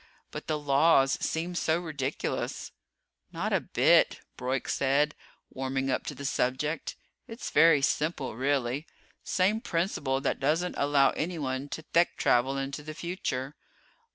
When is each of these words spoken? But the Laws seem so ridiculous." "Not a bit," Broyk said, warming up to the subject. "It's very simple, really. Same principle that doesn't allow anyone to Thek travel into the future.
But 0.31 0.47
the 0.47 0.57
Laws 0.57 1.11
seem 1.23 1.53
so 1.53 1.79
ridiculous." 1.79 2.71
"Not 3.31 3.53
a 3.53 3.59
bit," 3.61 4.21
Broyk 4.35 4.67
said, 4.67 5.13
warming 5.51 5.91
up 5.91 6.07
to 6.07 6.15
the 6.15 6.25
subject. 6.25 6.95
"It's 7.27 7.51
very 7.51 7.83
simple, 7.83 8.35
really. 8.35 8.87
Same 9.23 9.61
principle 9.61 10.19
that 10.21 10.39
doesn't 10.39 10.73
allow 10.75 11.11
anyone 11.11 11.69
to 11.69 11.83
Thek 11.93 12.15
travel 12.17 12.57
into 12.57 12.81
the 12.81 12.95
future. 12.95 13.53